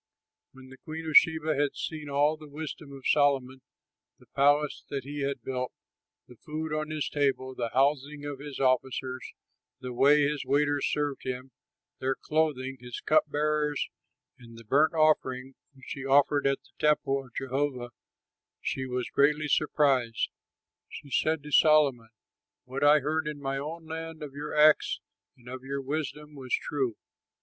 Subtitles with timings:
[0.53, 3.61] When the queen of Sheba had seen all the wisdom of Solomon,
[4.17, 5.71] the palace that he had built,
[6.27, 9.23] the food on his table, the housing of his officers,
[9.79, 11.51] the way his waiters served him,
[11.99, 13.89] their clothing, his cup bearers,
[14.39, 17.91] and the burnt offering which he offered at the temple of Jehovah,
[18.59, 20.29] she was greatly surprised.
[20.89, 22.09] She said to Solomon,
[22.63, 24.99] "What I heard in my own land of your acts
[25.37, 26.95] and of your wisdom was true.